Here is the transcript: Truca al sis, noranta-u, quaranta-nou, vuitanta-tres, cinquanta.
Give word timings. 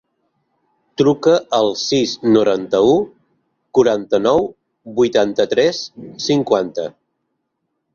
Truca 1.01 1.33
al 1.57 1.69
sis, 1.81 2.15
noranta-u, 2.39 2.97
quaranta-nou, 3.79 4.53
vuitanta-tres, 5.01 5.87
cinquanta. 6.31 6.93